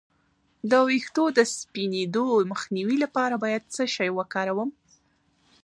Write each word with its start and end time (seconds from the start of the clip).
د 0.69 0.71
ویښتو 0.87 1.23
د 1.37 1.39
سپینیدو 1.57 2.25
مخنیوي 2.51 2.97
لپاره 3.05 3.35
باید 3.43 3.63
څه 3.75 3.83
شی 3.95 4.09
وکاروم؟ 4.17 4.69